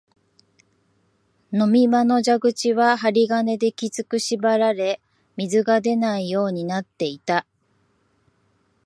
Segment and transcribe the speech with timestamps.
[1.51, 4.99] 水飲み場の蛇口は針金できつく縛られ、
[5.37, 7.45] 水が出ないようになっていた